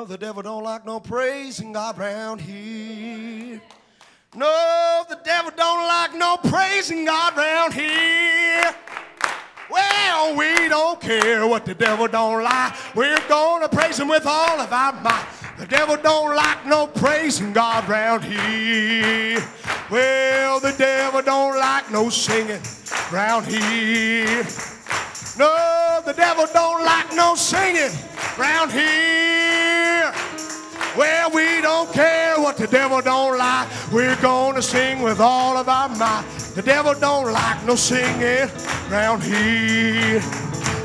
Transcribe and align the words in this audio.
Well, 0.00 0.06
the 0.06 0.16
devil 0.16 0.42
don't 0.42 0.64
like 0.64 0.86
no 0.86 0.98
praising 0.98 1.74
God 1.74 1.98
round 1.98 2.40
here. 2.40 3.60
No, 4.34 5.04
the 5.10 5.20
devil 5.22 5.52
don't 5.54 5.86
like 5.86 6.14
no 6.14 6.38
praising 6.38 7.04
God 7.04 7.36
round 7.36 7.74
here. 7.74 8.74
Well, 9.70 10.36
we 10.38 10.70
don't 10.70 10.98
care 11.02 11.46
what 11.46 11.66
the 11.66 11.74
devil 11.74 12.08
don't 12.08 12.42
like. 12.42 12.72
We're 12.96 13.20
gonna 13.28 13.68
praise 13.68 14.00
him 14.00 14.08
with 14.08 14.24
all 14.24 14.58
of 14.58 14.72
our 14.72 14.94
might. 15.02 15.26
The 15.58 15.66
devil 15.66 15.98
don't 15.98 16.34
like 16.34 16.64
no 16.64 16.86
praising 16.86 17.52
God 17.52 17.86
round 17.86 18.24
here. 18.24 19.46
Well, 19.90 20.60
the 20.60 20.72
devil 20.78 21.20
don't 21.20 21.58
like 21.58 21.90
no 21.90 22.08
singing 22.08 22.62
round 23.12 23.44
here. 23.44 24.46
No, 25.36 26.00
the 26.06 26.14
devil 26.14 26.46
don't 26.54 26.86
like 26.86 27.14
no 27.14 27.34
singing 27.34 27.92
round 28.38 28.72
here. 28.72 29.39
Well, 30.96 31.30
we 31.30 31.60
don't 31.60 31.92
care 31.92 32.40
what 32.40 32.56
the 32.56 32.66
devil 32.66 33.00
don't 33.00 33.38
like. 33.38 33.68
We're 33.92 34.16
gonna 34.16 34.60
sing 34.60 35.02
with 35.02 35.20
all 35.20 35.56
of 35.56 35.68
our 35.68 35.88
might. 35.88 36.24
The 36.56 36.62
devil 36.62 36.94
don't 36.94 37.32
like 37.32 37.64
no 37.64 37.76
singing 37.76 38.50
round 38.90 39.22
here. 39.22 40.20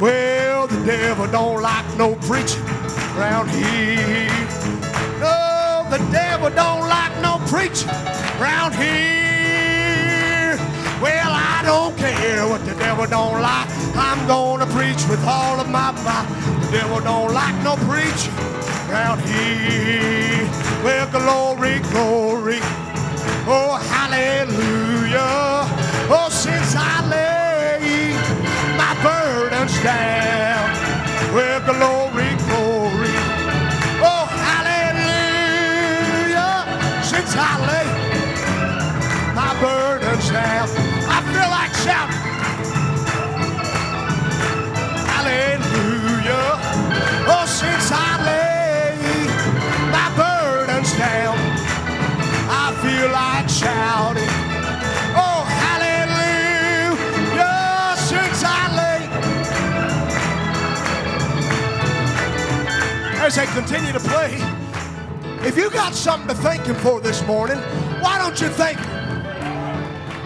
Well, 0.00 0.68
the 0.68 0.86
devil 0.86 1.26
don't 1.26 1.60
like 1.62 1.84
no 1.98 2.14
preaching 2.14 2.62
round 3.16 3.50
here. 3.50 4.30
No, 5.18 5.84
the 5.90 5.98
devil 6.12 6.50
don't 6.50 6.88
like 6.88 7.20
no 7.20 7.38
preaching 7.48 7.88
round 8.38 8.76
here. 8.76 10.56
Well, 11.02 11.32
I 11.32 11.62
don't 11.64 11.96
care 11.98 12.46
what 12.46 12.64
the 12.64 12.74
devil 12.74 13.06
don't 13.06 13.42
like. 13.42 13.68
I'm 13.96 14.24
gonna 14.28 14.66
preach 14.66 15.04
with 15.08 15.24
all 15.26 15.58
of 15.58 15.68
my 15.68 15.90
might. 15.90 16.28
The 16.66 16.78
devil 16.78 17.00
don't 17.00 17.34
like 17.34 17.56
no 17.64 17.74
preaching 17.84 18.77
round 18.88 19.20
here. 19.22 20.48
Well, 20.82 21.08
glory, 21.10 21.80
glory. 21.90 22.60
Oh, 23.46 23.76
hallelujah. 23.92 25.20
Oh, 26.10 26.28
since 26.30 26.74
I 26.76 27.06
lay 27.08 28.14
my 28.76 28.94
burdens 29.02 29.78
down. 29.82 30.68
Glory, 31.32 31.60
glory. 31.66 32.07
Feel 52.98 53.10
like 53.12 53.48
shouting. 53.48 54.28
Oh, 55.14 55.44
hallelujah. 55.62 56.96
Since 57.96 58.42
I. 58.44 58.56
As 63.24 63.36
they 63.36 63.46
continue 63.46 63.92
to 63.92 64.00
play, 64.00 64.38
if 65.46 65.56
you 65.56 65.70
got 65.70 65.94
something 65.94 66.28
to 66.28 66.34
thank 66.34 66.64
Him 66.64 66.76
for 66.76 67.00
this 67.00 67.24
morning, 67.26 67.58
why 68.00 68.18
don't 68.18 68.40
you 68.40 68.48
thank 68.48 68.78
Him? 68.78 68.88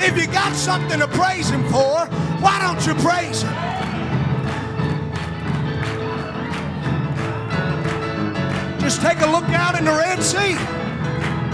If 0.00 0.18
you 0.18 0.26
got 0.26 0.54
something 0.54 0.98
to 0.98 1.08
praise 1.08 1.48
Him 1.48 1.62
for, 1.68 2.06
why 2.42 2.60
don't 2.60 2.84
you 2.86 2.94
praise 3.02 3.42
Him? 3.42 3.54
Just 8.80 9.00
take 9.00 9.20
a 9.20 9.26
look 9.26 9.48
out 9.50 9.78
in 9.78 9.84
the 9.84 9.92
Red 9.92 10.22
Sea, 10.22 10.56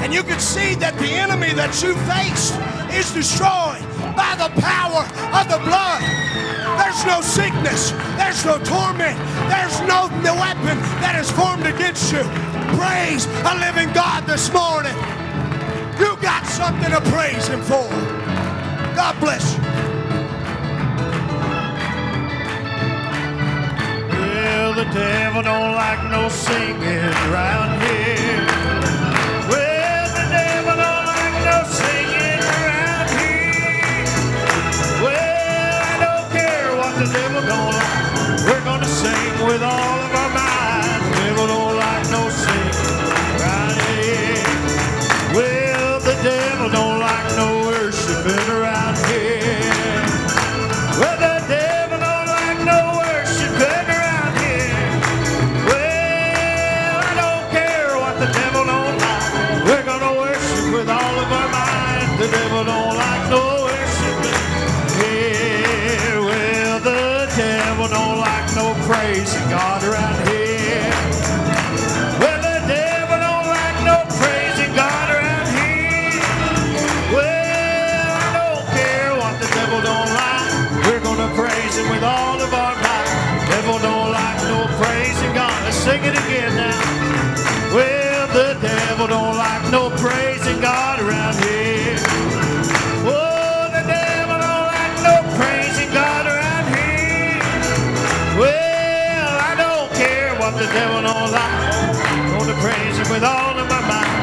and 0.00 0.12
you 0.12 0.22
can 0.22 0.40
see 0.40 0.74
that 0.76 0.96
the 0.98 1.12
enemy 1.12 1.52
that 1.52 1.76
you 1.82 1.94
faced 2.08 2.56
is 2.96 3.12
destroyed 3.12 3.84
by 4.16 4.32
the 4.40 4.50
power 4.60 5.04
of 5.36 5.44
the 5.52 5.60
blood. 5.62 6.00
There's 6.80 7.04
no 7.04 7.20
sickness, 7.20 7.92
there's 8.16 8.44
no 8.44 8.56
torment, 8.64 9.18
there's 9.52 9.76
no, 9.84 10.08
no 10.24 10.34
weapon 10.34 10.80
that 11.04 11.20
is 11.20 11.30
formed 11.30 11.66
against 11.66 12.12
you. 12.12 12.24
Praise 12.80 13.26
a 13.44 13.54
living 13.60 13.92
God 13.92 14.24
this 14.26 14.48
morning. 14.52 14.96
You 16.00 16.16
got 16.24 16.46
something 16.46 16.90
to 16.90 17.00
praise 17.12 17.46
Him 17.46 17.60
for. 17.60 17.84
God 18.96 19.14
bless 19.20 19.54
you. 19.54 19.62
Well, 24.16 24.72
the 24.74 24.88
devil 24.96 25.42
don't 25.42 25.74
like 25.74 26.02
no 26.10 26.28
singing 26.28 27.12
around 27.28 27.82
here. 27.82 28.29
With 81.90 82.04
all 82.04 82.40
of 82.40 82.54
our 82.54 82.74
might. 82.76 83.08
Devil 83.50 83.78
don't 83.80 84.10
like 84.12 84.40
no 84.46 84.66
praising 84.80 85.34
God. 85.34 85.56
Let's 85.64 85.76
sing 85.76 86.02
it 86.04 86.14
again 86.14 86.54
now. 86.56 86.78
Well, 87.74 88.26
the 88.28 88.58
devil 88.62 89.06
don't 89.08 89.36
like 89.36 89.64
no 89.70 89.90
praising 89.98 90.60
God 90.60 91.00
around 91.00 91.36
here. 91.44 91.98
Oh, 93.10 93.68
the 93.76 93.84
devil 93.86 94.38
don't 94.46 94.66
like 94.74 94.94
no 95.08 95.16
praising 95.38 95.90
God 95.92 96.26
around 96.26 96.66
here. 96.78 97.42
Well, 98.38 99.32
I 99.50 99.52
don't 99.58 99.90
care 99.98 100.30
what 100.40 100.52
the 100.62 100.68
devil 100.78 101.02
don't 101.02 101.30
like. 101.32 101.58
Gonna 102.38 102.56
praise 102.62 102.96
him 102.98 103.08
with 103.10 103.24
all 103.24 103.58
of 103.58 103.68
my 103.68 103.80
might. 103.90 104.19